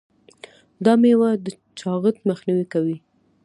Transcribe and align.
دا 0.83 0.93
میوه 1.01 1.29
د 1.45 1.47
چاغښت 1.79 2.17
مخنیوی 2.29 2.65
کوي. 2.73 2.97